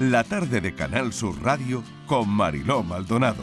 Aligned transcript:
la 0.00 0.22
tarde 0.22 0.60
de 0.60 0.74
Canal 0.74 1.12
Sur 1.12 1.42
Radio 1.42 1.82
con 2.06 2.28
Mariló 2.28 2.82
Maldonado. 2.82 3.42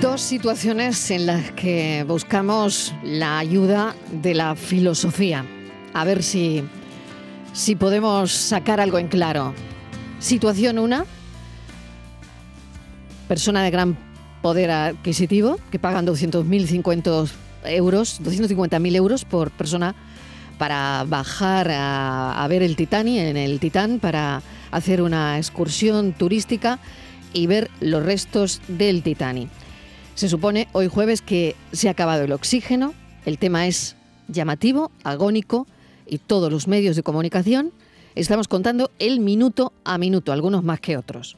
Dos 0.00 0.20
situaciones 0.20 1.10
en 1.10 1.26
las 1.26 1.52
que 1.52 2.04
buscamos 2.06 2.94
la 3.02 3.38
ayuda 3.38 3.94
de 4.10 4.34
la 4.34 4.54
filosofía. 4.56 5.46
A 5.94 6.04
ver 6.04 6.22
si, 6.22 6.62
si 7.52 7.76
podemos 7.76 8.30
sacar 8.30 8.80
algo 8.80 8.98
en 8.98 9.08
claro. 9.08 9.54
Situación 10.18 10.78
una, 10.78 11.06
persona 13.26 13.62
de 13.62 13.70
gran 13.70 13.96
poder 14.42 14.70
adquisitivo 14.70 15.58
que 15.70 15.78
pagan 15.78 16.06
200.000 16.06 17.30
euros, 17.64 18.20
250.000 18.22 18.96
euros 18.96 19.24
por 19.24 19.50
persona 19.50 19.94
para 20.58 21.04
bajar 21.08 21.70
a, 21.72 22.46
ver 22.48 22.62
el 22.62 22.76
Titanic 22.76 23.18
en 23.18 23.36
el 23.36 23.58
Titán 23.58 23.98
para 23.98 24.42
hacer 24.72 25.00
una 25.02 25.38
excursión 25.38 26.12
turística 26.12 26.80
y 27.32 27.46
ver 27.46 27.70
los 27.80 28.02
restos 28.04 28.60
del 28.66 29.02
Titanic. 29.02 29.48
Se 30.16 30.28
supone 30.28 30.68
hoy 30.72 30.88
jueves 30.88 31.22
que 31.22 31.54
se 31.72 31.88
ha 31.88 31.92
acabado 31.92 32.24
el 32.24 32.32
oxígeno, 32.32 32.94
el 33.24 33.38
tema 33.38 33.66
es 33.68 33.96
llamativo, 34.28 34.90
agónico 35.04 35.66
y 36.06 36.18
todos 36.18 36.50
los 36.50 36.66
medios 36.66 36.96
de 36.96 37.02
comunicación 37.02 37.72
estamos 38.14 38.48
contando 38.48 38.90
el 38.98 39.20
minuto 39.20 39.72
a 39.84 39.96
minuto, 39.98 40.32
algunos 40.32 40.64
más 40.64 40.80
que 40.80 40.96
otros. 40.96 41.36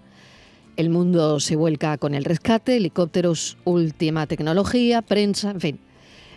El 0.76 0.90
mundo 0.90 1.38
se 1.38 1.54
vuelca 1.54 1.98
con 1.98 2.14
el 2.14 2.24
rescate, 2.24 2.76
helicópteros, 2.76 3.56
última 3.64 4.26
tecnología, 4.26 5.02
prensa, 5.02 5.50
en 5.50 5.60
fin, 5.60 5.78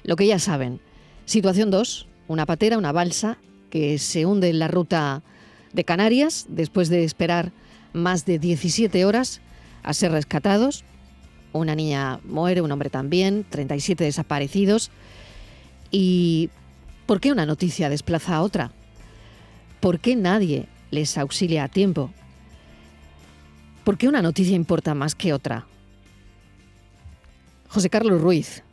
lo 0.03 0.15
que 0.15 0.27
ya 0.27 0.37
saben. 0.37 0.79
Situación 1.25 1.71
2, 1.71 2.07
una 2.27 2.45
patera, 2.45 2.77
una 2.77 2.91
balsa 2.91 3.39
que 3.71 3.97
se 3.97 4.25
hunde 4.25 4.49
en 4.49 4.59
la 4.59 4.67
ruta 4.67 5.23
de 5.73 5.83
Canarias 5.83 6.45
después 6.49 6.89
de 6.89 7.03
esperar 7.03 7.51
más 7.93 8.25
de 8.25 8.39
17 8.39 9.05
horas 9.05 9.41
a 9.83 9.93
ser 9.93 10.11
rescatados. 10.11 10.83
Una 11.53 11.75
niña 11.75 12.19
muere, 12.23 12.61
un 12.61 12.71
hombre 12.71 12.89
también, 12.89 13.45
37 13.49 14.03
desaparecidos. 14.03 14.91
¿Y 15.91 16.49
por 17.05 17.19
qué 17.19 17.31
una 17.31 17.45
noticia 17.45 17.89
desplaza 17.89 18.35
a 18.35 18.41
otra? 18.41 18.71
¿Por 19.79 19.99
qué 19.99 20.15
nadie 20.15 20.67
les 20.91 21.17
auxilia 21.17 21.63
a 21.63 21.67
tiempo? 21.69 22.11
¿Por 23.83 23.97
qué 23.97 24.07
una 24.07 24.21
noticia 24.21 24.55
importa 24.55 24.93
más 24.93 25.15
que 25.15 25.33
otra? 25.33 25.65
José 27.69 27.89
Carlos 27.89 28.21
Ruiz 28.21 28.63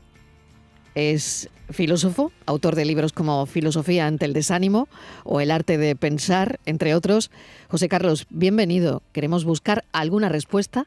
es 0.95 1.48
filósofo, 1.70 2.33
autor 2.47 2.77
de 2.77 2.84
libros 2.84 3.12
como 3.12 3.47
Filosofía 3.47 4.06
ante 4.06 4.25
el 4.25 4.33
desánimo 4.33 4.89
o 5.25 5.41
El 5.41 5.50
arte 5.50 5.78
de 5.78 5.97
pensar, 5.97 6.61
entre 6.67 6.95
otros. 6.95 7.31
José 7.69 7.89
Carlos, 7.89 8.27
bienvenido. 8.31 9.03
Queremos 9.12 9.45
buscar 9.45 9.84
alguna 9.92 10.28
respuesta 10.28 10.87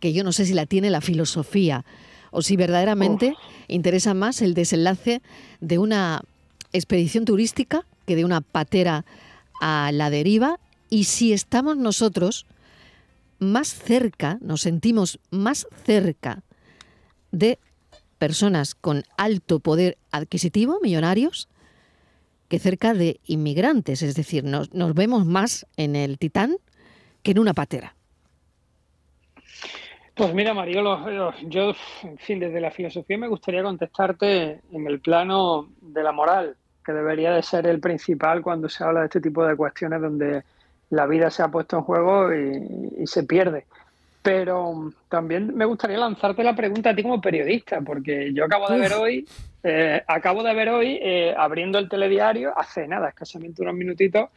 que 0.00 0.12
yo 0.12 0.24
no 0.24 0.32
sé 0.32 0.46
si 0.46 0.54
la 0.54 0.66
tiene 0.66 0.90
la 0.90 1.00
filosofía 1.00 1.84
o 2.30 2.42
si 2.42 2.56
verdaderamente 2.56 3.34
interesa 3.68 4.14
más 4.14 4.42
el 4.42 4.54
desenlace 4.54 5.22
de 5.60 5.78
una 5.78 6.22
expedición 6.72 7.24
turística 7.24 7.84
que 8.06 8.16
de 8.16 8.24
una 8.24 8.40
patera 8.40 9.04
a 9.60 9.90
la 9.92 10.10
deriva 10.10 10.58
y 10.88 11.04
si 11.04 11.32
estamos 11.32 11.76
nosotros 11.76 12.46
más 13.38 13.74
cerca, 13.74 14.38
nos 14.40 14.62
sentimos 14.62 15.18
más 15.30 15.66
cerca 15.84 16.42
de 17.32 17.58
personas 18.22 18.76
con 18.76 19.02
alto 19.16 19.58
poder 19.58 19.98
adquisitivo, 20.12 20.78
millonarios, 20.80 21.48
que 22.48 22.60
cerca 22.60 22.94
de 22.94 23.18
inmigrantes. 23.26 24.00
Es 24.00 24.14
decir, 24.14 24.44
nos, 24.44 24.70
vemos 24.94 25.26
más 25.26 25.66
en 25.76 25.96
el 25.96 26.18
Titán 26.18 26.54
que 27.24 27.32
en 27.32 27.40
una 27.40 27.52
patera. 27.52 27.96
Pues 30.14 30.32
mira, 30.34 30.54
Mariolo, 30.54 31.34
yo, 31.48 31.72
en 32.04 32.16
fin, 32.18 32.38
desde 32.38 32.60
la 32.60 32.70
filosofía 32.70 33.18
me 33.18 33.26
gustaría 33.26 33.64
contestarte 33.64 34.60
en 34.70 34.86
el 34.86 35.00
plano 35.00 35.70
de 35.80 36.04
la 36.04 36.12
moral, 36.12 36.54
que 36.86 36.92
debería 36.92 37.32
de 37.32 37.42
ser 37.42 37.66
el 37.66 37.80
principal 37.80 38.40
cuando 38.40 38.68
se 38.68 38.84
habla 38.84 39.00
de 39.00 39.06
este 39.06 39.20
tipo 39.20 39.44
de 39.44 39.56
cuestiones 39.56 40.00
donde 40.00 40.44
la 40.90 41.06
vida 41.06 41.28
se 41.28 41.42
ha 41.42 41.48
puesto 41.48 41.76
en 41.76 41.82
juego 41.82 42.32
y 42.32 43.04
se 43.04 43.24
pierde. 43.24 43.66
Pero 44.22 44.92
también 45.08 45.54
me 45.56 45.64
gustaría 45.64 45.98
lanzarte 45.98 46.44
la 46.44 46.54
pregunta 46.54 46.90
a 46.90 46.94
ti 46.94 47.02
como 47.02 47.20
periodista, 47.20 47.80
porque 47.80 48.32
yo 48.32 48.44
acabo 48.44 48.68
de 48.68 48.78
ver 48.78 48.92
hoy, 48.92 49.28
eh, 49.64 50.00
acabo 50.06 50.44
de 50.44 50.54
ver 50.54 50.68
hoy, 50.68 50.98
eh, 51.02 51.34
abriendo 51.36 51.80
el 51.80 51.88
telediario, 51.88 52.56
hace 52.56 52.86
nada, 52.86 53.08
escasamente 53.08 53.62
unos 53.62 53.74
minutitos, 53.74 54.30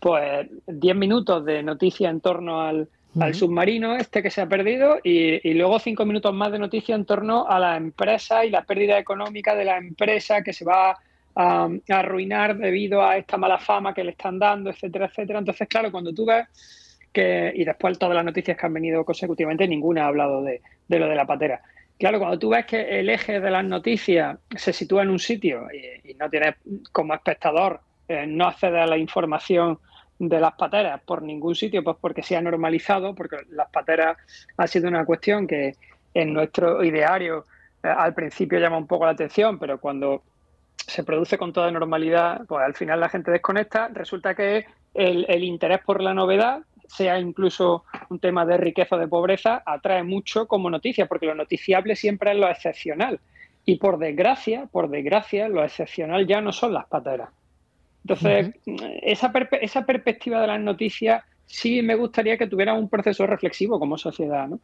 pues 0.00 0.48
10 0.66 0.96
minutos 0.96 1.44
de 1.44 1.62
noticia 1.62 2.10
en 2.10 2.20
torno 2.20 2.60
al, 2.60 2.88
submarino 3.32 3.96
este 3.96 4.22
que 4.22 4.30
se 4.30 4.40
ha 4.40 4.46
perdido 4.46 4.98
y, 5.02 5.54
luego 5.54 5.80
cinco 5.80 6.04
minutos 6.04 6.32
más 6.32 6.52
de 6.52 6.58
noticia 6.58 6.94
en 6.94 7.04
torno 7.04 7.48
a 7.48 7.58
la 7.58 7.76
empresa 7.76 8.44
y 8.44 8.50
la 8.50 8.62
pérdida 8.62 8.96
económica 8.98 9.56
de 9.56 9.64
la 9.64 9.76
empresa 9.76 10.42
que 10.42 10.52
se 10.52 10.64
va 10.64 10.90
a, 10.90 10.96
a, 11.34 11.68
arruinar 11.88 12.56
debido 12.56 13.04
a 13.04 13.16
esta 13.16 13.36
mala 13.36 13.58
fama 13.58 13.94
que 13.94 14.04
le 14.04 14.12
están 14.12 14.38
dando, 14.38 14.70
etcétera, 14.70 15.06
etcétera. 15.06 15.40
Entonces, 15.40 15.66
claro, 15.66 15.90
cuando 15.90 16.12
tú 16.12 16.26
ves 16.26 16.46
y 17.14 17.64
después 17.64 17.98
todas 17.98 18.14
las 18.14 18.24
noticias 18.24 18.56
que 18.56 18.66
han 18.66 18.72
venido 18.72 19.04
consecutivamente, 19.04 19.66
ninguna 19.66 20.04
ha 20.04 20.08
hablado 20.08 20.42
de, 20.42 20.60
lo 20.88 21.08
de 21.08 21.14
la 21.14 21.26
patera. 21.26 21.60
Claro, 21.98 22.18
cuando 22.18 22.38
tú 22.38 22.50
ves 22.50 22.66
que 22.66 23.00
el 23.00 23.10
eje 23.10 23.40
de 23.40 23.50
las 23.50 23.64
noticias 23.64 24.38
se 24.56 24.72
sitúa 24.72 25.02
en 25.02 25.10
un 25.10 25.18
sitio 25.18 25.66
y, 25.72 26.14
no 26.14 26.30
tienes 26.30 26.54
como 26.92 27.14
espectador, 27.14 27.80
eh, 28.06 28.26
no 28.26 28.46
accede 28.46 28.80
a 28.80 28.86
la 28.86 28.96
información 28.96 29.78
de 30.18 30.40
las 30.40 30.54
pateras 30.54 31.00
por 31.02 31.22
ningún 31.22 31.54
sitio, 31.54 31.82
pues 31.82 31.96
porque 32.00 32.22
se 32.22 32.36
ha 32.36 32.40
normalizado, 32.40 33.14
porque 33.14 33.38
las 33.50 33.68
pateras 33.70 34.16
ha 34.56 34.66
sido 34.66 34.88
una 34.88 35.04
cuestión 35.04 35.46
que 35.46 35.74
en 36.14 36.32
nuestro 36.32 36.84
ideario 36.84 37.44
eh, 37.82 37.88
al 37.88 38.14
principio 38.14 38.58
llama 38.58 38.78
un 38.78 38.86
poco 38.86 39.04
la 39.04 39.12
atención, 39.12 39.58
pero 39.58 39.78
cuando 39.78 40.22
se 40.76 41.04
produce 41.04 41.36
con 41.36 41.52
toda 41.52 41.70
normalidad, 41.70 42.46
pues 42.46 42.64
al 42.64 42.74
final 42.74 43.00
la 43.00 43.08
gente 43.08 43.30
desconecta, 43.30 43.88
resulta 43.88 44.34
que 44.34 44.66
el 44.94 45.44
interés 45.44 45.80
por 45.84 46.02
la 46.02 46.14
novedad 46.14 46.62
sea 46.88 47.20
incluso 47.20 47.84
un 48.10 48.18
tema 48.18 48.44
de 48.44 48.56
riqueza 48.56 48.96
o 48.96 48.98
de 48.98 49.06
pobreza, 49.06 49.62
atrae 49.64 50.02
mucho 50.02 50.48
como 50.48 50.70
noticia, 50.70 51.06
porque 51.06 51.26
lo 51.26 51.34
noticiable 51.34 51.94
siempre 51.94 52.32
es 52.32 52.36
lo 52.36 52.48
excepcional. 52.48 53.20
Y 53.64 53.76
por 53.76 53.98
desgracia, 53.98 54.66
por 54.66 54.88
desgracia, 54.88 55.48
lo 55.48 55.62
excepcional 55.62 56.26
ya 56.26 56.40
no 56.40 56.52
son 56.52 56.72
las 56.72 56.86
pateras. 56.86 57.28
Entonces, 58.02 58.54
esa, 59.02 59.32
esa 59.60 59.84
perspectiva 59.84 60.40
de 60.40 60.46
las 60.46 60.60
noticias 60.60 61.22
sí 61.44 61.82
me 61.82 61.94
gustaría 61.94 62.38
que 62.38 62.46
tuviera 62.46 62.74
un 62.74 62.88
proceso 62.88 63.26
reflexivo 63.26 63.78
como 63.78 63.98
sociedad. 63.98 64.48
¿no? 64.48 64.60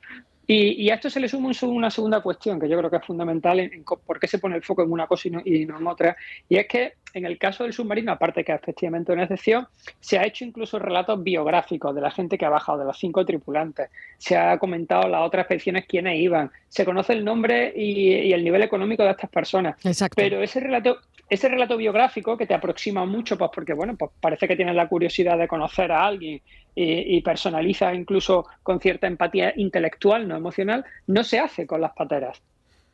Y, 0.47 0.91
a 0.91 0.95
esto 0.95 1.09
se 1.09 1.21
le 1.21 1.29
suma 1.29 1.51
una 1.63 1.91
segunda 1.91 2.21
cuestión 2.21 2.61
que 2.61 2.69
yo 2.69 2.77
creo 2.77 2.91
que 2.91 2.99
es 2.99 3.05
fundamental 3.05 3.61
en, 3.61 3.83
por 3.85 4.21
qué 4.21 4.27
se 4.27 4.39
pone 4.39 4.57
el 4.57 4.63
foco 4.63 4.83
en 4.83 4.93
una 4.93 5.07
cosa 5.07 5.29
y 5.29 5.65
no, 5.65 5.79
en 5.79 5.87
otra. 5.87 6.17
Y 6.49 6.57
es 6.57 6.67
que 6.69 6.95
en 7.15 7.25
el 7.25 7.39
caso 7.39 7.63
del 7.63 7.73
submarino, 7.73 8.13
aparte 8.13 8.45
que 8.45 8.53
es 8.53 8.61
efectivamente 8.61 9.13
una 9.13 9.23
excepción, 9.23 9.69
se 10.01 10.19
ha 10.19 10.27
hecho 10.27 10.45
incluso 10.45 10.81
relatos 10.81 11.23
biográficos 11.23 11.95
de 11.95 12.01
la 12.01 12.11
gente 12.11 12.37
que 12.37 12.45
ha 12.45 12.51
bajado, 12.51 12.79
de 12.79 12.85
los 12.85 12.99
cinco 12.99 13.25
tripulantes. 13.25 13.89
Se 14.19 14.37
ha 14.37 14.59
comentado 14.59 15.09
las 15.09 15.23
otras 15.23 15.43
expediciones 15.43 15.87
quiénes 15.87 16.19
iban. 16.19 16.51
Se 16.69 16.85
conoce 16.85 17.13
el 17.13 17.25
nombre 17.25 17.73
y, 17.75 18.33
el 18.33 18.43
nivel 18.43 18.63
económico 18.63 19.05
de 19.05 19.11
estas 19.11 19.31
personas. 19.31 19.77
Exacto. 19.87 20.17
Pero 20.17 20.43
ese 20.43 20.59
relato, 20.59 20.99
ese 21.31 21.49
relato 21.49 21.77
biográfico 21.77 22.37
que 22.37 22.47
te 22.47 22.55
aproxima 22.55 23.07
mucho, 23.07 23.39
pues 23.39 23.51
porque 23.55 23.75
bueno, 23.75 23.97
pues 23.97 24.11
parece 24.21 24.49
que 24.49 24.57
tienes 24.57 24.75
la 24.75 24.89
curiosidad 24.89 25.39
de 25.39 25.47
conocer 25.47 25.93
a 25.93 26.07
alguien 26.07 26.43
y, 26.75 27.21
personaliza 27.23 27.95
incluso 27.95 28.47
con 28.65 28.81
cierta 28.81 29.07
empatía 29.07 29.53
intelectual, 29.57 30.27
no 30.27 30.37
emocional, 30.37 30.85
no 31.07 31.23
se 31.23 31.39
hace 31.39 31.65
con 31.65 31.81
las 31.81 31.93
pateras. 31.93 32.43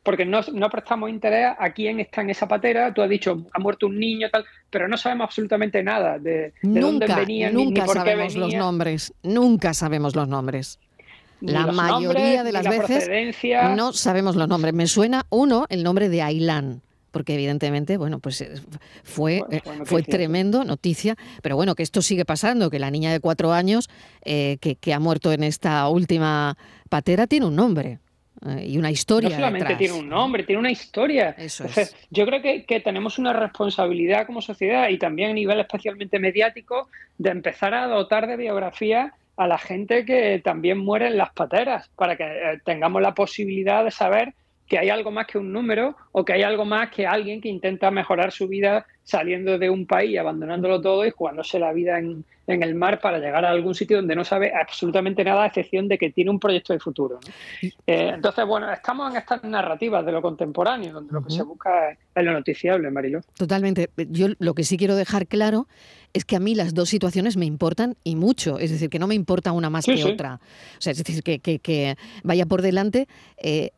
Porque 0.03 0.25
no, 0.25 0.41
prestamos 0.71 1.09
interés 1.09 1.53
a 1.57 1.69
quién 1.71 1.99
está 1.99 2.21
en 2.21 2.31
esa 2.31 2.47
patera. 2.47 2.91
Tú 2.93 3.01
has 3.01 3.09
dicho, 3.09 3.45
ha 3.53 3.59
muerto 3.59 3.85
un 3.85 3.99
niño, 3.99 4.29
tal, 4.31 4.45
pero 4.69 4.87
no 4.87 4.97
sabemos 4.97 5.25
absolutamente 5.25 5.83
nada 5.83 6.17
de, 6.17 6.53
dónde 6.63 7.05
venía 7.05 7.51
nunca 7.51 7.81
ni, 7.81 7.85
por 7.85 7.93
qué 7.93 7.99
sabemos 7.99 8.35
los 8.35 8.53
nombres. 8.53 9.13
Nunca 9.21 9.73
sabemos 9.73 10.15
los 10.15 10.27
nombres. 10.27 10.79
la 11.41 11.67
mayoría 11.67 12.43
de 12.43 12.51
las 12.51 12.67
veces 12.67 13.09
no 13.75 13.93
sabemos 13.93 14.35
los 14.35 14.47
nombres. 14.47 14.73
Me 14.73 14.87
suena 14.87 15.25
uno, 15.29 15.65
el 15.69 15.83
nombre 15.83 16.09
de 16.09 16.23
Ailán 16.23 16.81
porque 17.11 17.33
evidentemente, 17.33 17.97
bueno, 17.97 18.19
pues 18.19 18.41
eh, 18.41 18.53
fue, 19.03 19.43
eh, 19.51 19.61
fue, 19.85 20.01
tremendo, 20.01 20.63
noticia, 20.63 21.15
pero 21.41 21.55
bueno, 21.55 21.75
que 21.75 21.83
esto 21.83 22.01
sigue 22.01 22.25
pasando, 22.25 22.69
que 22.69 22.79
la 22.79 22.89
niña 22.89 23.11
de 23.11 23.19
cuatro 23.19 23.51
años 23.51 23.89
eh, 24.23 24.57
que, 24.59 24.93
ha 24.93 24.99
muerto 24.99 25.31
en 25.31 25.43
esta 25.43 25.87
última 25.89 26.57
patera 26.89 27.27
tiene 27.27 27.45
un 27.45 27.55
nombre. 27.55 27.99
Y 28.63 28.77
una 28.77 28.89
historia. 28.89 29.29
No 29.29 29.35
solamente 29.35 29.75
tiene 29.75 29.93
un 29.93 30.09
nombre, 30.09 30.43
tiene 30.43 30.59
una 30.59 30.71
historia. 30.71 31.35
Eso 31.37 31.65
es. 31.65 31.95
Yo 32.09 32.25
creo 32.25 32.41
que, 32.41 32.65
que, 32.65 32.79
tenemos 32.79 33.19
una 33.19 33.33
responsabilidad 33.33 34.25
como 34.25 34.41
sociedad 34.41 34.89
y 34.89 34.97
también 34.97 35.31
a 35.31 35.33
nivel 35.33 35.59
especialmente 35.59 36.19
mediático 36.19 36.89
de 37.17 37.29
empezar 37.29 37.73
a 37.73 37.87
dotar 37.87 38.27
de 38.27 38.37
biografía 38.37 39.13
a 39.37 39.47
la 39.47 39.57
gente 39.57 40.05
que 40.05 40.41
también 40.43 40.77
muere 40.77 41.07
en 41.07 41.17
las 41.17 41.31
pateras, 41.31 41.89
para 41.95 42.15
que 42.15 42.59
tengamos 42.65 43.01
la 43.01 43.13
posibilidad 43.13 43.83
de 43.83 43.91
saber 43.91 44.33
que 44.67 44.77
hay 44.79 44.89
algo 44.89 45.11
más 45.11 45.27
que 45.27 45.37
un 45.37 45.51
número 45.51 45.95
o 46.11 46.23
que 46.23 46.33
hay 46.33 46.43
algo 46.43 46.63
más 46.63 46.89
que 46.91 47.05
alguien 47.05 47.41
que 47.41 47.49
intenta 47.49 47.91
mejorar 47.91 48.31
su 48.31 48.47
vida 48.47 48.85
saliendo 49.03 49.57
de 49.57 49.69
un 49.69 49.85
país, 49.85 50.17
abandonándolo 50.17 50.81
todo 50.81 51.05
y 51.05 51.11
jugándose 51.11 51.59
la 51.59 51.73
vida 51.73 51.99
en, 51.99 52.23
el 52.47 52.75
mar 52.75 52.99
para 52.99 53.17
llegar 53.17 53.45
a 53.45 53.49
algún 53.49 53.73
sitio 53.73 53.95
donde 53.97 54.13
no 54.13 54.25
sabe 54.25 54.51
absolutamente 54.53 55.23
nada, 55.23 55.43
a 55.43 55.47
excepción 55.47 55.87
de 55.87 55.97
que 55.97 56.11
tiene 56.11 56.29
un 56.29 56.39
proyecto 56.39 56.73
de 56.73 56.79
futuro. 56.79 57.21
Eh, 57.61 57.71
entonces, 58.13 58.45
bueno, 58.45 58.69
estamos 58.69 59.09
en 59.09 59.17
estas 59.17 59.41
narrativas 59.45 60.05
de 60.05 60.11
lo 60.11 60.21
contemporáneo, 60.21 60.91
donde 60.91 61.13
lo 61.13 61.23
que 61.23 61.31
se 61.31 61.43
busca 61.43 61.91
es, 61.91 62.25
lo 62.25 62.33
noticiable, 62.33 62.91
Marilo. 62.91 63.21
Totalmente. 63.37 63.89
Yo 64.09 64.27
lo 64.39 64.53
que 64.53 64.65
sí 64.65 64.75
quiero 64.75 64.97
dejar 64.97 65.27
claro 65.27 65.67
es 66.11 66.25
que 66.25 66.35
a 66.35 66.41
mí 66.41 66.55
las 66.55 66.73
dos 66.73 66.89
situaciones 66.89 67.37
me 67.37 67.45
importan 67.45 67.95
y 68.03 68.17
mucho. 68.17 68.59
Es 68.59 68.69
decir, 68.69 68.89
que 68.89 68.99
no 68.99 69.07
me 69.07 69.15
importa 69.15 69.53
una 69.53 69.69
más 69.69 69.85
que 69.85 70.03
otra. 70.03 70.41
O 70.77 70.81
sea, 70.81 70.91
es 70.91 71.01
decir, 71.01 71.23
que, 71.23 71.39
que, 71.39 71.95
vaya 72.23 72.45
por 72.45 72.61
delante 72.61 73.07
eh, 73.37 73.71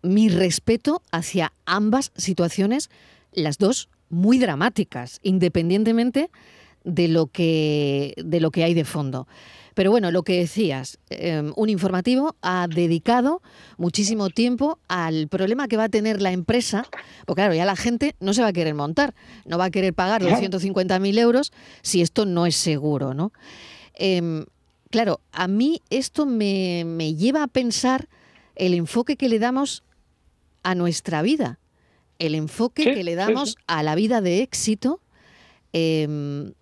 mi 0.00 0.30
respeto 0.30 1.02
hacia 1.12 1.52
ambas 1.66 2.10
situaciones, 2.16 2.88
las 3.32 3.58
dos 3.58 3.90
muy 4.14 4.38
dramáticas, 4.38 5.18
independientemente 5.22 6.30
de 6.84 7.08
lo 7.08 7.26
que, 7.26 8.14
de 8.16 8.40
lo 8.40 8.50
que 8.50 8.64
hay 8.64 8.74
de 8.74 8.84
fondo. 8.84 9.26
Pero 9.74 9.90
bueno, 9.90 10.12
lo 10.12 10.22
que 10.22 10.38
decías, 10.38 10.98
em, 11.10 11.52
un 11.56 11.68
informativo 11.68 12.36
ha 12.42 12.68
dedicado 12.68 13.42
muchísimo 13.76 14.30
tiempo 14.30 14.78
al 14.86 15.26
problema 15.26 15.66
que 15.66 15.76
va 15.76 15.84
a 15.84 15.88
tener 15.88 16.22
la 16.22 16.30
empresa, 16.30 16.86
porque 17.26 17.40
claro, 17.40 17.54
ya 17.54 17.64
la 17.64 17.74
gente 17.74 18.14
no 18.20 18.34
se 18.34 18.42
va 18.42 18.48
a 18.48 18.52
querer 18.52 18.74
montar, 18.74 19.14
no 19.46 19.58
va 19.58 19.64
a 19.64 19.70
querer 19.70 19.92
pagar 19.92 20.22
los 20.22 20.32
150.000 20.32 21.18
euros 21.18 21.52
si 21.82 22.02
esto 22.02 22.24
no 22.24 22.46
es 22.46 22.54
seguro, 22.54 23.14
¿no? 23.14 23.32
Em, 23.94 24.44
claro, 24.90 25.20
a 25.32 25.48
mí 25.48 25.82
esto 25.90 26.24
me, 26.24 26.84
me 26.86 27.14
lleva 27.14 27.42
a 27.42 27.48
pensar 27.48 28.08
el 28.54 28.74
enfoque 28.74 29.16
que 29.16 29.28
le 29.28 29.40
damos 29.40 29.82
a 30.62 30.76
nuestra 30.76 31.20
vida 31.22 31.58
el 32.26 32.34
enfoque 32.34 32.94
que 32.94 33.04
le 33.04 33.14
damos 33.14 33.56
a 33.66 33.82
la 33.82 33.94
vida 33.94 34.20
de 34.20 34.42
éxito, 34.42 35.00
em, 35.72 36.52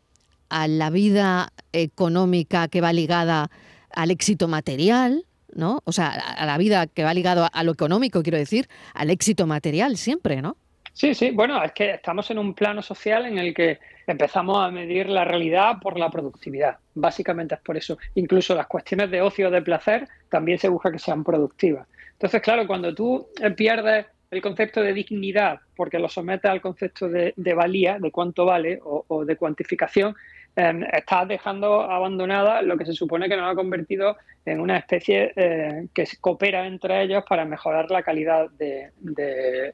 a 0.48 0.68
la 0.68 0.90
vida 0.90 1.52
económica 1.72 2.68
que 2.68 2.80
va 2.80 2.92
ligada 2.92 3.50
al 3.94 4.10
éxito 4.10 4.48
material, 4.48 5.24
¿no? 5.54 5.80
O 5.84 5.92
sea, 5.92 6.10
a 6.10 6.46
la 6.46 6.58
vida 6.58 6.86
que 6.86 7.04
va 7.04 7.14
ligado 7.14 7.48
a, 7.50 7.62
lo 7.62 7.72
económico, 7.72 8.22
quiero 8.22 8.38
decir, 8.38 8.68
al 8.94 9.10
éxito 9.10 9.46
material 9.46 9.96
siempre, 9.96 10.42
¿no? 10.42 10.56
Sí, 10.94 11.14
sí, 11.14 11.30
bueno, 11.30 11.62
es 11.62 11.72
que 11.72 11.92
estamos 11.92 12.30
en 12.30 12.38
un 12.38 12.54
plano 12.54 12.82
social 12.82 13.24
en 13.24 13.38
el 13.38 13.54
que 13.54 13.78
empezamos 14.06 14.58
a 14.58 14.70
medir 14.70 15.08
la 15.08 15.24
realidad 15.24 15.78
por 15.80 15.98
la 15.98 16.10
productividad. 16.10 16.76
Básicamente 16.94 17.54
es 17.54 17.60
por 17.62 17.78
eso. 17.78 17.96
Incluso 18.14 18.54
las 18.54 18.66
cuestiones 18.66 19.10
de 19.10 19.22
ocio 19.22 19.48
o 19.48 19.50
de 19.50 19.62
placer 19.62 20.06
también 20.28 20.58
se 20.58 20.68
busca 20.68 20.92
que 20.92 20.98
sean 20.98 21.24
productivas. 21.24 21.86
Entonces, 22.12 22.42
claro, 22.42 22.66
cuando 22.66 22.94
tú 22.94 23.26
pierdes 23.56 24.06
el 24.32 24.40
concepto 24.40 24.80
de 24.80 24.94
dignidad, 24.94 25.60
porque 25.76 25.98
lo 25.98 26.08
somete 26.08 26.48
al 26.48 26.62
concepto 26.62 27.06
de, 27.06 27.34
valía, 27.54 27.98
de 27.98 28.10
cuánto 28.10 28.46
vale 28.46 28.80
o, 28.82 29.26
de 29.26 29.36
cuantificación, 29.36 30.16
eh, 30.56 30.86
estás 30.90 31.28
dejando 31.28 31.82
abandonada 31.82 32.62
lo 32.62 32.78
que 32.78 32.86
se 32.86 32.94
supone 32.94 33.28
que 33.28 33.36
nos 33.36 33.52
ha 33.52 33.54
convertido 33.54 34.16
en 34.46 34.60
una 34.60 34.78
especie 34.78 35.34
eh, 35.36 35.86
que 35.92 36.08
coopera 36.18 36.66
entre 36.66 37.02
ellos 37.02 37.24
para 37.28 37.44
mejorar 37.44 37.90
la 37.90 38.02
calidad 38.02 38.48
de, 38.52 38.90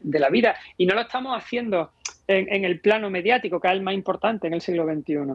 la 0.03 0.29
vida. 0.29 0.57
Y 0.77 0.87
no 0.87 0.97
lo 0.97 1.03
estamos 1.03 1.37
haciendo 1.37 1.93
en, 2.27 2.53
en, 2.53 2.65
el 2.65 2.81
plano 2.81 3.11
mediático, 3.11 3.61
que 3.61 3.69
es 3.69 3.75
el 3.75 3.83
más 3.83 3.95
importante 3.95 4.49
en 4.49 4.55
el 4.55 4.61
siglo 4.61 4.93
XXI. 4.93 5.35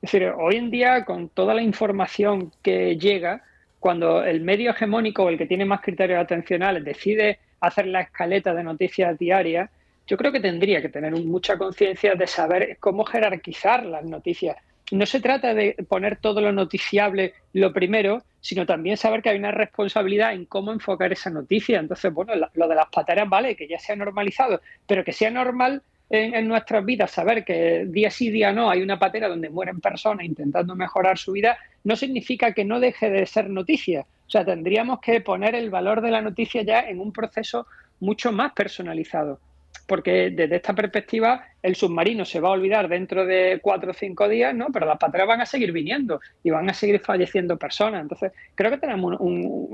Es 0.00 0.12
decir, 0.12 0.32
hoy 0.38 0.54
en 0.54 0.70
día, 0.70 1.04
con 1.04 1.28
toda 1.28 1.54
la 1.54 1.62
información 1.62 2.52
que 2.62 2.96
llega, 2.96 3.42
cuando 3.80 4.22
el 4.22 4.42
medio 4.42 4.70
hegemónico 4.70 5.28
el 5.28 5.38
que 5.38 5.46
tiene 5.46 5.64
más 5.64 5.80
criterios 5.80 6.20
atencionales 6.20 6.84
decide 6.84 7.40
hacer 7.60 7.86
la 7.86 8.00
escaleta 8.00 8.54
de 8.54 8.64
noticias 8.64 9.18
diarias, 9.18 9.70
yo 10.06 10.16
creo 10.16 10.32
que 10.32 10.40
tendría 10.40 10.82
que 10.82 10.88
tener 10.88 11.12
mucha 11.12 11.56
conciencia 11.56 12.14
de 12.14 12.26
saber 12.26 12.78
cómo 12.80 13.04
jerarquizar 13.04 13.86
las 13.86 14.04
noticias. 14.04 14.56
No 14.90 15.06
se 15.06 15.20
trata 15.20 15.54
de 15.54 15.76
poner 15.88 16.16
todo 16.16 16.40
lo 16.40 16.50
noticiable 16.50 17.34
lo 17.52 17.72
primero, 17.72 18.24
sino 18.40 18.66
también 18.66 18.96
saber 18.96 19.22
que 19.22 19.28
hay 19.28 19.38
una 19.38 19.52
responsabilidad 19.52 20.32
en 20.32 20.46
cómo 20.46 20.72
enfocar 20.72 21.12
esa 21.12 21.30
noticia. 21.30 21.78
Entonces, 21.78 22.12
bueno, 22.12 22.32
lo 22.54 22.66
de 22.66 22.74
las 22.74 22.88
pateras 22.88 23.28
vale, 23.28 23.54
que 23.54 23.68
ya 23.68 23.78
se 23.78 23.92
ha 23.92 23.96
normalizado, 23.96 24.60
pero 24.86 25.04
que 25.04 25.12
sea 25.12 25.30
normal 25.30 25.82
en, 26.08 26.34
en, 26.34 26.48
nuestras 26.48 26.84
vidas 26.84 27.12
saber 27.12 27.44
que 27.44 27.86
día 27.86 28.10
sí, 28.10 28.30
día 28.30 28.52
no 28.52 28.68
hay 28.68 28.82
una 28.82 28.98
patera 28.98 29.28
donde 29.28 29.48
mueren 29.48 29.80
personas 29.80 30.26
intentando 30.26 30.74
mejorar 30.74 31.18
su 31.18 31.30
vida, 31.32 31.56
no 31.84 31.94
significa 31.94 32.52
que 32.52 32.64
no 32.64 32.80
deje 32.80 33.10
de 33.10 33.26
ser 33.26 33.48
noticia. 33.48 34.06
O 34.30 34.32
sea, 34.32 34.44
tendríamos 34.44 35.00
que 35.00 35.20
poner 35.20 35.56
el 35.56 35.70
valor 35.70 36.00
de 36.00 36.12
la 36.12 36.22
noticia 36.22 36.62
ya 36.62 36.82
en 36.82 37.00
un 37.00 37.12
proceso 37.12 37.66
mucho 37.98 38.30
más 38.30 38.52
personalizado. 38.52 39.40
Porque 39.88 40.30
desde 40.30 40.54
esta 40.54 40.72
perspectiva 40.72 41.44
el 41.60 41.74
submarino 41.74 42.24
se 42.24 42.38
va 42.38 42.50
a 42.50 42.52
olvidar 42.52 42.86
dentro 42.86 43.26
de 43.26 43.58
cuatro 43.60 43.90
o 43.90 43.92
cinco 43.92 44.28
días, 44.28 44.54
¿no? 44.54 44.68
Pero 44.72 44.86
las 44.86 44.98
pateras 44.98 45.26
van 45.26 45.40
a 45.40 45.46
seguir 45.46 45.72
viniendo 45.72 46.20
y 46.44 46.50
van 46.50 46.70
a 46.70 46.74
seguir 46.74 47.00
falleciendo 47.00 47.58
personas. 47.58 48.02
Entonces, 48.02 48.30
creo 48.54 48.70
que 48.70 48.78
tenemos 48.78 49.18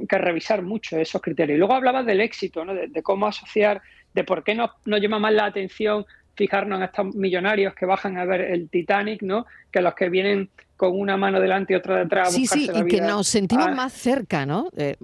que 0.08 0.16
revisar 0.16 0.62
mucho 0.62 0.96
esos 0.96 1.20
criterios. 1.20 1.56
Y 1.56 1.58
luego 1.58 1.74
hablabas 1.74 2.06
del 2.06 2.22
éxito, 2.22 2.64
¿no? 2.64 2.72
De, 2.72 3.02
cómo 3.02 3.26
asociar, 3.26 3.82
de 4.14 4.24
por 4.24 4.42
qué 4.42 4.54
nos, 4.54 4.70
nos 4.86 5.02
llama 5.02 5.18
más 5.18 5.34
la 5.34 5.44
atención 5.44 6.06
fijarnos 6.36 6.78
en 6.78 6.84
estos 6.84 7.14
millonarios 7.14 7.74
que 7.74 7.86
bajan 7.86 8.18
a 8.18 8.24
ver 8.24 8.42
el 8.42 8.68
Titanic, 8.68 9.22
¿no? 9.22 9.46
Que 9.70 9.80
los 9.80 9.94
que 9.94 10.08
vienen 10.08 10.50
con 10.76 10.98
una 10.98 11.16
mano 11.16 11.40
delante 11.40 11.72
y 11.72 11.76
otra 11.76 11.96
detrás. 11.96 12.32
sí, 12.32 12.46
sí, 12.46 12.68
y 12.72 12.84
que 12.84 13.00
nos 13.00 13.26
sentimos 13.26 13.74
más 13.74 13.94
cerca, 13.94 14.44
¿no? 14.44 14.68
Eh, 14.76 14.96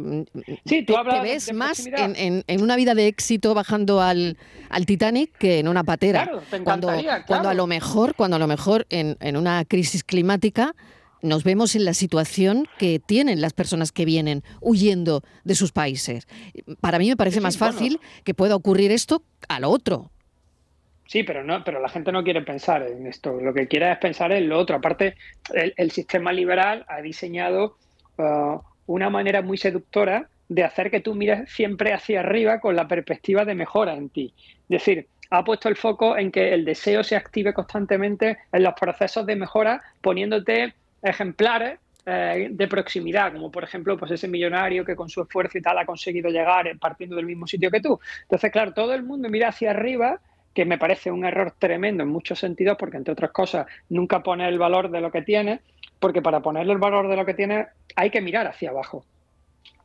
sí, 0.66 0.84
tú 0.84 0.96
hablas 0.96 1.22
te 1.22 1.28
ves 1.28 1.52
más 1.54 1.86
en, 1.86 2.44
en, 2.46 2.62
una 2.62 2.76
vida 2.76 2.94
de 2.94 3.06
éxito 3.06 3.54
bajando 3.54 4.02
al, 4.02 4.36
al 4.68 4.86
Titanic 4.86 5.32
que 5.38 5.60
en 5.60 5.68
una 5.68 5.82
patera. 5.82 6.24
Claro, 6.24 6.42
te 6.50 6.60
cuando, 6.60 6.92
cuando 7.26 7.48
a 7.48 7.54
lo 7.54 7.66
mejor, 7.66 8.14
cuando 8.14 8.36
a 8.36 8.38
lo 8.38 8.46
mejor 8.46 8.86
en, 8.90 9.16
en 9.20 9.36
una 9.38 9.64
crisis 9.64 10.04
climática 10.04 10.74
nos 11.22 11.44
vemos 11.44 11.74
en 11.74 11.84
la 11.84 11.94
situación 11.94 12.66
que 12.78 12.98
tienen 12.98 13.40
las 13.40 13.54
personas 13.54 13.92
que 13.92 14.04
vienen 14.04 14.42
huyendo 14.60 15.22
de 15.44 15.54
sus 15.54 15.72
países. 15.72 16.26
Para 16.80 16.98
mí 16.98 17.08
me 17.08 17.16
parece 17.16 17.40
más 17.40 17.56
fácil 17.56 18.00
que 18.24 18.34
pueda 18.34 18.56
ocurrir 18.56 18.90
esto 18.90 19.22
a 19.48 19.60
lo 19.60 19.70
otro. 19.70 20.10
Sí, 21.12 21.24
pero 21.24 21.44
no, 21.44 21.62
pero 21.62 21.78
la 21.78 21.90
gente 21.90 22.10
no 22.10 22.24
quiere 22.24 22.40
pensar 22.40 22.82
en 22.84 23.06
esto. 23.06 23.38
Lo 23.38 23.52
que 23.52 23.68
quiere 23.68 23.92
es 23.92 23.98
pensar 23.98 24.32
en 24.32 24.48
lo 24.48 24.58
otro. 24.58 24.76
Aparte, 24.76 25.14
el, 25.52 25.90
sistema 25.90 26.32
liberal 26.32 26.86
ha 26.88 27.02
diseñado 27.02 27.76
uh, 28.16 28.58
una 28.86 29.10
manera 29.10 29.42
muy 29.42 29.58
seductora 29.58 30.30
de 30.48 30.64
hacer 30.64 30.90
que 30.90 31.00
tú 31.00 31.14
mires 31.14 31.52
siempre 31.52 31.92
hacia 31.92 32.20
arriba 32.20 32.60
con 32.60 32.74
la 32.76 32.88
perspectiva 32.88 33.44
de 33.44 33.54
mejora 33.54 33.92
en 33.92 34.08
ti. 34.08 34.32
Es 34.38 34.68
decir, 34.68 35.06
ha 35.28 35.44
puesto 35.44 35.68
el 35.68 35.76
foco 35.76 36.16
en 36.16 36.32
que 36.32 36.54
el 36.54 36.64
deseo 36.64 37.04
se 37.04 37.14
active 37.14 37.52
constantemente 37.52 38.38
en 38.50 38.62
los 38.62 38.72
procesos 38.72 39.26
de 39.26 39.36
mejora, 39.36 39.82
poniéndote 40.00 40.72
ejemplares 41.02 41.78
eh, 42.06 42.48
de 42.50 42.68
proximidad, 42.68 43.34
como 43.34 43.50
por 43.50 43.64
ejemplo 43.64 43.98
pues 43.98 44.12
ese 44.12 44.28
millonario 44.28 44.82
que 44.82 44.96
con 44.96 45.10
su 45.10 45.20
esfuerzo 45.20 45.58
y 45.58 45.60
tal 45.60 45.76
ha 45.76 45.84
conseguido 45.84 46.30
llegar 46.30 46.74
partiendo 46.78 47.16
del 47.16 47.26
mismo 47.26 47.46
sitio 47.46 47.70
que 47.70 47.82
tú. 47.82 48.00
Entonces, 48.22 48.50
claro, 48.50 48.72
todo 48.72 48.94
el 48.94 49.02
mundo 49.02 49.28
mira 49.28 49.48
hacia 49.48 49.72
arriba 49.72 50.18
que 50.54 50.64
me 50.64 50.78
parece 50.78 51.10
un 51.10 51.24
error 51.24 51.54
tremendo 51.58 52.02
en 52.02 52.08
muchos 52.08 52.38
sentidos, 52.38 52.76
porque 52.78 52.96
entre 52.96 53.12
otras 53.12 53.30
cosas 53.30 53.66
nunca 53.88 54.22
pone 54.22 54.46
el 54.48 54.58
valor 54.58 54.90
de 54.90 55.00
lo 55.00 55.10
que 55.10 55.22
tiene, 55.22 55.60
porque 55.98 56.22
para 56.22 56.40
ponerle 56.40 56.72
el 56.72 56.78
valor 56.78 57.08
de 57.08 57.16
lo 57.16 57.24
que 57.24 57.34
tiene 57.34 57.66
hay 57.96 58.10
que 58.10 58.20
mirar 58.20 58.46
hacia 58.46 58.70
abajo. 58.70 59.04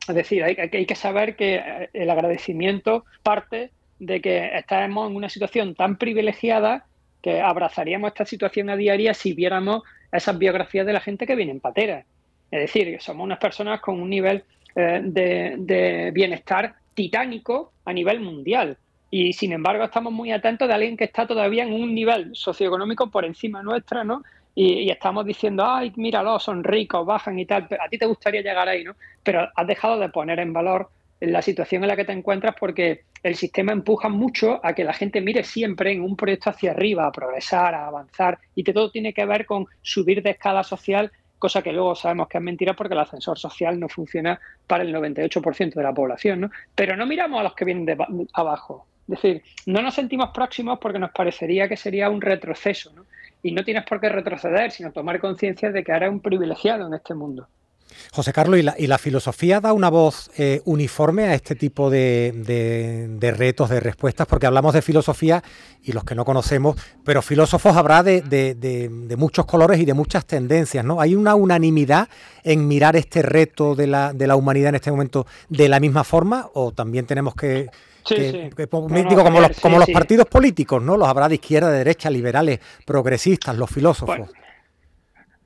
Es 0.08 0.14
decir, 0.14 0.42
hay, 0.42 0.56
hay 0.58 0.86
que 0.86 0.94
saber 0.94 1.36
que 1.36 1.56
eh, 1.56 1.90
el 1.92 2.10
agradecimiento 2.10 3.04
parte 3.22 3.70
de 3.98 4.20
que 4.20 4.50
estamos 4.54 5.10
en 5.10 5.16
una 5.16 5.28
situación 5.28 5.74
tan 5.74 5.96
privilegiada 5.96 6.86
que 7.22 7.40
abrazaríamos 7.40 8.08
esta 8.08 8.24
situación 8.24 8.70
a 8.70 8.76
diaria 8.76 9.12
si 9.12 9.32
viéramos 9.32 9.82
esas 10.12 10.38
biografías 10.38 10.86
de 10.86 10.92
la 10.92 11.00
gente 11.00 11.26
que 11.26 11.34
viene 11.34 11.52
en 11.52 11.60
patera. 11.60 12.04
Es 12.50 12.60
decir, 12.60 12.96
somos 13.00 13.24
unas 13.24 13.38
personas 13.38 13.80
con 13.80 14.00
un 14.00 14.08
nivel 14.08 14.44
eh, 14.74 15.00
de 15.02 16.10
bienestar 16.14 16.74
titánico 16.94 17.72
a 17.84 17.92
nivel 17.92 18.20
mundial. 18.20 18.78
Y 19.10 19.32
sin 19.32 19.52
embargo, 19.52 19.84
estamos 19.84 20.12
muy 20.12 20.32
atentos 20.32 20.68
de 20.68 20.74
alguien 20.74 20.96
que 20.96 21.04
está 21.04 21.26
todavía 21.26 21.64
en 21.64 21.72
un 21.72 21.94
nivel 21.94 22.30
socioeconómico 22.34 23.10
por 23.10 23.24
encima 23.24 23.62
nuestra, 23.62 24.04
¿no? 24.04 24.22
Y, 24.54 24.90
estamos 24.90 25.24
diciendo, 25.24 25.64
ay, 25.64 25.92
míralo, 25.96 26.38
son 26.40 26.64
ricos, 26.64 27.06
bajan 27.06 27.38
y 27.38 27.46
tal. 27.46 27.68
a 27.80 27.88
ti 27.88 27.96
te 27.96 28.06
gustaría 28.06 28.42
llegar 28.42 28.68
ahí, 28.68 28.84
¿no? 28.84 28.96
Pero 29.22 29.48
has 29.54 29.66
dejado 29.66 29.98
de 29.98 30.08
poner 30.08 30.40
en 30.40 30.52
valor 30.52 30.90
la 31.20 31.42
situación 31.42 31.82
en 31.82 31.88
la 31.88 31.96
que 31.96 32.04
te 32.04 32.12
encuentras 32.12 32.54
porque 32.58 33.02
el 33.22 33.34
sistema 33.34 33.72
empuja 33.72 34.08
mucho 34.08 34.60
a 34.62 34.72
que 34.72 34.84
la 34.84 34.92
gente 34.92 35.20
mire 35.20 35.42
siempre 35.42 35.92
en 35.92 36.02
un 36.02 36.16
proyecto 36.16 36.50
hacia 36.50 36.72
arriba, 36.72 37.06
a 37.06 37.12
progresar, 37.12 37.74
a 37.74 37.86
avanzar, 37.86 38.38
y 38.54 38.62
que 38.62 38.72
todo 38.72 38.90
tiene 38.90 39.12
que 39.12 39.26
ver 39.26 39.46
con 39.46 39.66
subir 39.82 40.22
de 40.22 40.30
escala 40.30 40.62
social, 40.62 41.10
cosa 41.38 41.62
que 41.62 41.72
luego 41.72 41.94
sabemos 41.94 42.28
que 42.28 42.38
es 42.38 42.44
mentira 42.44 42.74
porque 42.74 42.94
el 42.94 43.00
ascensor 43.00 43.38
social 43.38 43.78
no 43.78 43.88
funciona 43.88 44.40
para 44.66 44.82
el 44.84 44.94
98% 44.94 45.74
de 45.74 45.82
la 45.82 45.94
población, 45.94 46.40
¿no? 46.42 46.50
Pero 46.74 46.96
no 46.96 47.06
miramos 47.06 47.40
a 47.40 47.44
los 47.44 47.54
que 47.54 47.64
vienen 47.64 47.84
de 47.84 47.96
abajo, 48.32 48.86
es 49.08 49.22
decir, 49.22 49.42
no 49.66 49.80
nos 49.80 49.94
sentimos 49.94 50.30
próximos 50.34 50.78
porque 50.80 50.98
nos 50.98 51.10
parecería 51.12 51.66
que 51.66 51.76
sería 51.76 52.10
un 52.10 52.20
retroceso, 52.20 52.92
¿no? 52.94 53.06
Y 53.42 53.52
no 53.52 53.64
tienes 53.64 53.84
por 53.84 54.00
qué 54.00 54.08
retroceder, 54.08 54.70
sino 54.70 54.92
tomar 54.92 55.18
conciencia 55.20 55.70
de 55.70 55.82
que 55.82 55.92
eres 55.92 56.10
un 56.10 56.20
privilegiado 56.20 56.86
en 56.86 56.94
este 56.94 57.14
mundo. 57.14 57.48
José 58.12 58.32
Carlos, 58.32 58.60
¿y 58.78 58.86
la, 58.86 58.98
filosofía 58.98 59.60
da 59.60 59.72
una 59.72 59.88
voz 59.88 60.30
eh, 60.36 60.60
uniforme 60.64 61.24
a 61.24 61.34
este 61.34 61.54
tipo 61.54 61.90
de, 61.90 63.34
retos, 63.36 63.70
de 63.70 63.80
respuestas? 63.80 64.26
Porque 64.26 64.46
hablamos 64.46 64.74
de 64.74 64.82
filosofía 64.82 65.42
y 65.82 65.92
los 65.92 66.04
que 66.04 66.14
no 66.14 66.24
conocemos, 66.24 66.76
pero 67.04 67.22
filósofos 67.22 67.76
habrá 67.76 68.02
de, 68.02 69.14
muchos 69.16 69.46
colores 69.46 69.80
y 69.80 69.84
de 69.84 69.94
muchas 69.94 70.26
tendencias, 70.26 70.84
¿no? 70.84 71.00
¿Hay 71.00 71.14
una 71.14 71.34
unanimidad 71.34 72.08
en 72.44 72.68
mirar 72.68 72.96
este 72.96 73.22
reto 73.22 73.74
de 73.74 73.86
la, 73.86 74.36
humanidad 74.36 74.70
en 74.70 74.74
este 74.76 74.90
momento 74.90 75.26
de 75.48 75.68
la 75.68 75.80
misma 75.80 76.04
forma 76.04 76.48
o 76.54 76.72
también 76.72 77.06
tenemos 77.06 77.34
que... 77.34 77.70
digo, 78.14 79.24
como, 79.24 79.40
los, 79.40 79.60
como 79.60 79.78
los 79.78 79.90
partidos 79.90 80.26
políticos, 80.26 80.82
¿no? 80.82 80.96
Los 80.96 81.08
habrá 81.08 81.28
de 81.28 81.36
izquierda, 81.36 81.70
de 81.70 81.78
derecha, 81.78 82.10
liberales, 82.10 82.60
progresistas, 82.84 83.56
los 83.56 83.70
filósofos. 83.70 84.30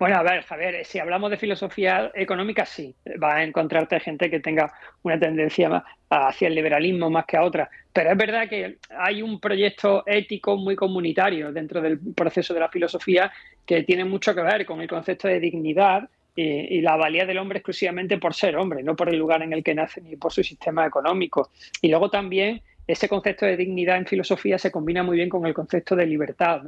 Bueno, 0.02 0.16
a 0.16 0.22
ver, 0.24 0.42
Javier, 0.42 0.84
si 0.84 0.98
hablamos 0.98 1.30
de 1.30 1.36
filosofía 1.36 2.10
económica, 2.14 2.66
sí, 2.66 2.92
va 3.22 3.36
a 3.36 3.44
encontrarte 3.44 4.00
gente 4.00 4.28
que 4.28 4.40
tenga 4.40 4.72
una 5.04 5.16
tendencia 5.16 5.68
más 5.68 5.84
hacia 6.10 6.48
el 6.48 6.56
liberalismo 6.56 7.08
más 7.08 7.24
que 7.24 7.36
a 7.36 7.44
otra. 7.44 7.70
Pero 7.92 8.10
es 8.10 8.16
verdad 8.16 8.48
que 8.48 8.78
hay 8.98 9.22
un 9.22 9.38
proyecto 9.38 10.02
ético 10.04 10.56
muy 10.56 10.74
comunitario 10.74 11.52
dentro 11.52 11.80
del 11.80 12.00
proceso 12.16 12.52
de 12.52 12.58
la 12.58 12.68
filosofía 12.68 13.32
que 13.64 13.84
tiene 13.84 14.04
mucho 14.04 14.34
que 14.34 14.42
ver 14.42 14.66
con 14.66 14.80
el 14.80 14.88
concepto 14.88 15.28
de 15.28 15.38
dignidad 15.38 16.08
y, 16.34 16.80
la 16.80 16.96
valía 16.96 17.26
del 17.26 17.38
hombre 17.38 17.58
exclusivamente 17.58 18.18
por 18.18 18.34
ser 18.34 18.56
hombre, 18.56 18.82
no 18.82 18.96
por 18.96 19.08
el 19.08 19.18
lugar 19.18 19.42
en 19.42 19.52
el 19.52 19.62
que 19.62 19.74
nace 19.74 20.00
ni 20.00 20.16
por 20.16 20.32
su 20.32 20.42
sistema 20.42 20.86
económico. 20.86 21.50
Y 21.80 21.88
luego 21.88 22.10
también 22.10 22.62
ese 22.86 23.08
concepto 23.08 23.46
de 23.46 23.56
dignidad 23.56 23.96
en 23.96 24.06
filosofía 24.06 24.58
se 24.58 24.70
combina 24.70 25.02
muy 25.02 25.16
bien 25.16 25.28
con 25.28 25.46
el 25.46 25.54
concepto 25.54 25.94
de 25.94 26.06
libertad. 26.06 26.62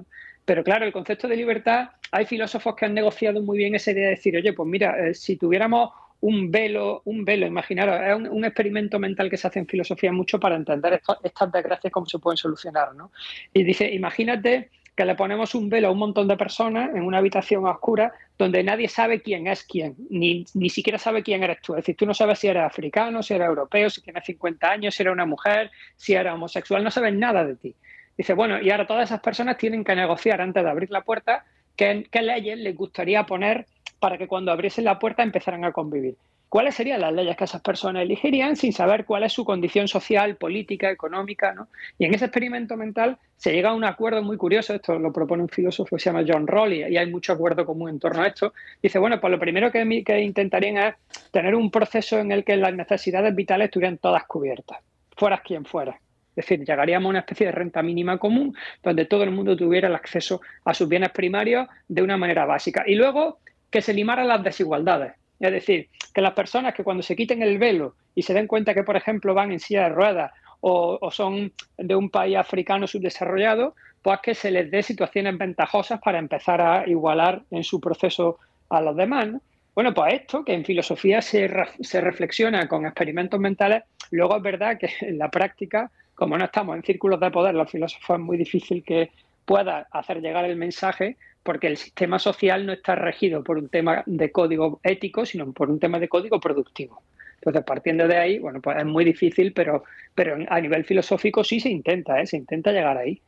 Pero 0.44 0.62
claro, 0.62 0.84
el 0.84 0.92
concepto 0.92 1.26
de 1.26 1.36
libertad, 1.36 1.90
hay 2.10 2.26
filósofos 2.26 2.76
que 2.76 2.84
han 2.84 2.94
negociado 2.94 3.42
muy 3.42 3.58
bien 3.58 3.74
esa 3.74 3.92
idea 3.92 4.04
de 4.04 4.10
decir, 4.10 4.36
oye, 4.36 4.52
pues 4.52 4.68
mira, 4.68 5.08
eh, 5.08 5.14
si 5.14 5.36
tuviéramos 5.36 5.90
un 6.20 6.50
velo, 6.50 7.02
un 7.04 7.24
velo, 7.24 7.46
imaginaros, 7.46 8.00
es 8.00 8.30
un, 8.30 8.44
experimento 8.44 8.98
mental 8.98 9.28
que 9.28 9.36
se 9.36 9.46
hace 9.46 9.58
en 9.58 9.66
filosofía 9.66 10.12
mucho 10.12 10.40
para 10.40 10.56
entender 10.56 11.00
estas 11.22 11.52
desgracias, 11.52 11.92
cómo 11.92 12.06
se 12.06 12.18
pueden 12.18 12.38
solucionar, 12.38 12.94
¿no? 12.94 13.10
Y 13.52 13.62
dice, 13.62 13.90
imagínate 13.92 14.70
que 14.96 15.04
le 15.04 15.14
ponemos 15.14 15.54
un 15.54 15.68
velo 15.68 15.88
a 15.88 15.90
un 15.90 15.98
montón 15.98 16.28
de 16.28 16.36
personas 16.36 16.94
en 16.94 17.02
una 17.02 17.18
habitación 17.18 17.66
oscura 17.66 18.12
donde 18.38 18.62
nadie 18.62 18.88
sabe 18.88 19.22
quién 19.22 19.46
es 19.46 19.64
quién, 19.64 19.96
ni, 20.08 20.44
ni 20.54 20.70
siquiera 20.70 20.98
sabe 20.98 21.22
quién 21.22 21.42
eres 21.42 21.60
tú. 21.60 21.72
Es 21.72 21.78
decir, 21.78 21.96
tú 21.96 22.06
no 22.06 22.14
sabes 22.14 22.38
si 22.38 22.48
eres 22.48 22.62
africano, 22.62 23.22
si 23.22 23.34
eres 23.34 23.48
europeo, 23.48 23.90
si 23.90 24.00
tienes 24.00 24.24
50 24.24 24.70
años, 24.70 24.94
si 24.94 25.02
eres 25.02 25.12
una 25.12 25.26
mujer, 25.26 25.70
si 25.96 26.14
eres 26.14 26.32
homosexual, 26.32 26.84
no 26.84 26.90
sabes 26.90 27.14
nada 27.14 27.44
de 27.44 27.56
ti. 27.56 27.74
Dice, 28.16 28.34
bueno, 28.34 28.60
y 28.60 28.70
ahora 28.70 28.86
todas 28.86 29.08
esas 29.08 29.20
personas 29.20 29.58
tienen 29.58 29.82
que 29.82 29.96
negociar 29.96 30.40
antes 30.40 30.62
de 30.62 30.70
abrir 30.70 30.90
la 30.90 31.02
puerta 31.02 31.44
qué, 31.76 32.06
leyes 32.22 32.58
les 32.58 32.76
gustaría 32.76 33.24
poner 33.24 33.66
para 33.98 34.18
que 34.18 34.28
cuando 34.28 34.52
abriesen 34.52 34.84
la 34.84 34.98
puerta 34.98 35.22
empezaran 35.22 35.64
a 35.64 35.72
convivir. 35.72 36.16
¿Cuáles 36.48 36.76
serían 36.76 37.00
las 37.00 37.12
leyes 37.12 37.36
que 37.36 37.44
esas 37.44 37.60
personas 37.62 38.02
elegirían 38.02 38.54
sin 38.54 38.72
saber 38.72 39.04
cuál 39.04 39.24
es 39.24 39.32
su 39.32 39.44
condición 39.44 39.88
social, 39.88 40.36
política, 40.36 40.90
económica? 40.90 41.52
¿no? 41.52 41.68
Y 41.98 42.04
en 42.04 42.14
ese 42.14 42.26
experimento 42.26 42.76
mental 42.76 43.18
se 43.36 43.52
llega 43.52 43.70
a 43.70 43.74
un 43.74 43.84
acuerdo 43.84 44.22
muy 44.22 44.36
curioso, 44.36 44.72
esto 44.72 44.98
lo 44.98 45.12
propone 45.12 45.42
un 45.42 45.48
filósofo 45.48 45.96
que 45.96 46.00
se 46.00 46.10
llama 46.10 46.24
John 46.26 46.46
Rawls 46.46 46.90
y 46.90 46.96
hay 46.96 47.10
mucho 47.10 47.32
acuerdo 47.32 47.66
común 47.66 47.90
en 47.90 47.98
torno 47.98 48.22
a 48.22 48.28
esto. 48.28 48.54
Dice, 48.80 48.98
bueno, 48.98 49.20
pues 49.20 49.30
lo 49.30 49.38
primero 49.38 49.72
que, 49.72 50.04
que 50.04 50.20
intentarían 50.20 50.76
es 50.78 50.94
tener 51.32 51.54
un 51.54 51.70
proceso 51.70 52.18
en 52.18 52.30
el 52.30 52.44
que 52.44 52.56
las 52.56 52.74
necesidades 52.74 53.34
vitales 53.34 53.66
estuvieran 53.66 53.98
todas 53.98 54.24
cubiertas, 54.24 54.78
fueras 55.16 55.40
quien 55.40 55.64
fuera. 55.64 55.98
Es 56.36 56.46
decir, 56.46 56.64
llegaríamos 56.64 57.06
a 57.06 57.10
una 57.10 57.18
especie 57.20 57.46
de 57.46 57.52
renta 57.52 57.82
mínima 57.82 58.18
común 58.18 58.56
donde 58.82 59.04
todo 59.06 59.22
el 59.22 59.30
mundo 59.30 59.56
tuviera 59.56 59.88
el 59.88 59.94
acceso 59.94 60.40
a 60.64 60.74
sus 60.74 60.88
bienes 60.88 61.10
primarios 61.10 61.68
de 61.86 62.02
una 62.02 62.16
manera 62.16 62.44
básica. 62.44 62.82
Y 62.86 62.96
luego 62.96 63.38
que 63.70 63.82
se 63.82 63.94
limaran 63.94 64.28
las 64.28 64.42
desigualdades. 64.42 65.14
Es 65.40 65.52
decir, 65.52 65.88
que 66.12 66.20
las 66.20 66.32
personas 66.32 66.74
que 66.74 66.84
cuando 66.84 67.02
se 67.02 67.16
quiten 67.16 67.42
el 67.42 67.58
velo 67.58 67.94
y 68.14 68.22
se 68.22 68.34
den 68.34 68.46
cuenta 68.46 68.74
que, 68.74 68.84
por 68.84 68.96
ejemplo, 68.96 69.34
van 69.34 69.52
en 69.52 69.60
silla 69.60 69.84
de 69.84 69.88
ruedas 69.90 70.32
o, 70.60 71.10
son 71.10 71.52
de 71.76 71.94
un 71.94 72.08
país 72.08 72.36
africano 72.36 72.86
subdesarrollado, 72.86 73.74
pues 74.00 74.20
que 74.22 74.34
se 74.34 74.50
les 74.50 74.70
dé 74.70 74.82
situaciones 74.82 75.36
ventajosas 75.36 76.00
para 76.00 76.18
empezar 76.18 76.60
a 76.60 76.88
igualar 76.88 77.42
en 77.50 77.64
su 77.64 77.80
proceso 77.80 78.38
a 78.70 78.80
los 78.80 78.96
demás. 78.96 79.28
Bueno, 79.74 79.92
pues 79.92 80.14
esto, 80.14 80.44
que 80.44 80.54
en 80.54 80.64
filosofía 80.64 81.20
se, 81.20 81.50
se 81.80 82.00
reflexiona 82.00 82.66
con 82.68 82.86
experimentos 82.86 83.40
mentales, 83.40 83.82
luego 84.10 84.36
es 84.36 84.42
verdad 84.42 84.78
que 84.78 84.88
en 85.00 85.18
la 85.18 85.30
práctica 85.30 85.90
como 86.14 86.38
no 86.38 86.44
estamos 86.44 86.76
en 86.76 86.82
círculos 86.82 87.20
de 87.20 87.30
poder, 87.30 87.54
los 87.54 87.70
filósofos 87.70 88.18
es 88.18 88.24
muy 88.24 88.36
difícil 88.36 88.82
que 88.84 89.10
pueda 89.44 89.86
hacer 89.90 90.20
llegar 90.20 90.44
el 90.44 90.56
mensaje 90.56 91.16
porque 91.44 91.68
el 91.68 91.76
sistema 91.76 92.18
social 92.18 92.66
no 92.66 92.72
está 92.72 92.96
regido 92.96 93.44
por 93.44 93.58
un 93.58 93.68
tema 93.68 94.02
de 94.06 94.32
código 94.32 94.80
ético, 94.82 95.24
sino 95.24 95.52
por 95.52 95.70
un 95.70 95.78
tema 95.78 96.00
de 96.00 96.08
código 96.08 96.40
productivo. 96.40 97.02
Entonces, 97.36 97.62
partiendo 97.64 98.08
de 98.08 98.16
ahí, 98.16 98.38
bueno, 98.38 98.60
pues 98.60 98.78
es 98.78 98.86
muy 98.86 99.04
difícil, 99.04 99.52
pero, 99.52 99.84
pero 100.14 100.36
a 100.48 100.60
nivel 100.60 100.84
filosófico 100.84 101.44
sí 101.44 101.60
se 101.60 101.68
intenta, 101.68 102.20
¿eh? 102.20 102.26
se 102.26 102.38
intenta 102.38 102.72
llegar 102.72 102.96
ahí. 102.96 103.20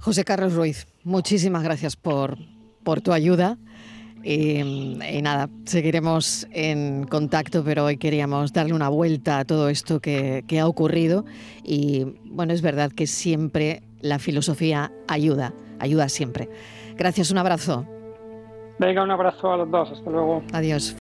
José 0.00 0.24
Carlos 0.24 0.54
Ruiz, 0.54 0.86
muchísimas 1.04 1.62
gracias 1.62 1.96
por, 1.96 2.38
por 2.82 3.00
tu 3.00 3.12
ayuda. 3.12 3.58
Y, 4.22 4.62
nada, 5.22 5.50
seguiremos 5.66 6.46
en 6.50 7.04
contacto, 7.04 7.62
pero 7.62 7.84
hoy 7.84 7.98
queríamos 7.98 8.54
darle 8.54 8.72
una 8.72 8.88
vuelta 8.88 9.40
a 9.40 9.44
todo 9.44 9.68
esto 9.68 10.00
que, 10.00 10.42
ha 10.58 10.66
ocurrido. 10.66 11.26
Y 11.62 12.06
bueno, 12.24 12.54
es 12.54 12.62
verdad 12.62 12.90
que 12.90 13.06
siempre 13.06 13.82
la 14.00 14.18
filosofía 14.18 14.90
ayuda, 15.08 15.52
ayuda 15.78 16.08
siempre. 16.08 16.48
Gracias, 16.96 17.30
un 17.30 17.38
abrazo. 17.38 17.84
Venga, 18.78 19.02
un 19.02 19.10
abrazo 19.10 19.52
a 19.52 19.56
los 19.58 19.70
dos, 19.70 19.90
hasta 19.90 20.10
luego. 20.10 20.42
Adiós. 20.52 20.96